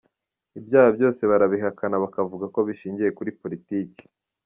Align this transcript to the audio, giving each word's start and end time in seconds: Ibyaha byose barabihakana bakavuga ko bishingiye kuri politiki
Ibyaha 0.59 0.89
byose 0.95 1.21
barabihakana 1.31 1.95
bakavuga 2.03 2.45
ko 2.53 2.59
bishingiye 2.67 3.09
kuri 3.17 3.29
politiki 3.41 4.03